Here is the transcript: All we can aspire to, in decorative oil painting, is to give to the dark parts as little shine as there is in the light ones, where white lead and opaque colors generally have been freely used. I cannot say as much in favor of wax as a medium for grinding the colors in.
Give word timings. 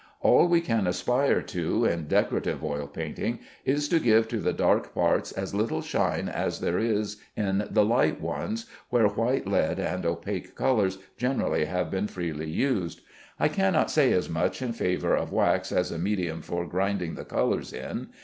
All 0.19 0.47
we 0.47 0.61
can 0.61 0.87
aspire 0.87 1.43
to, 1.43 1.85
in 1.85 2.07
decorative 2.07 2.63
oil 2.63 2.87
painting, 2.87 3.37
is 3.65 3.87
to 3.89 3.99
give 3.99 4.27
to 4.29 4.39
the 4.39 4.51
dark 4.51 4.95
parts 4.95 5.31
as 5.31 5.53
little 5.53 5.83
shine 5.83 6.27
as 6.27 6.59
there 6.59 6.79
is 6.79 7.17
in 7.37 7.67
the 7.69 7.85
light 7.85 8.19
ones, 8.19 8.65
where 8.89 9.07
white 9.09 9.45
lead 9.45 9.77
and 9.77 10.03
opaque 10.03 10.55
colors 10.55 10.97
generally 11.17 11.65
have 11.65 11.91
been 11.91 12.07
freely 12.07 12.49
used. 12.49 13.01
I 13.39 13.47
cannot 13.47 13.91
say 13.91 14.11
as 14.11 14.27
much 14.27 14.59
in 14.63 14.73
favor 14.73 15.15
of 15.15 15.31
wax 15.31 15.71
as 15.71 15.91
a 15.91 15.99
medium 15.99 16.41
for 16.41 16.65
grinding 16.65 17.13
the 17.13 17.23
colors 17.23 17.71
in. 17.71 18.07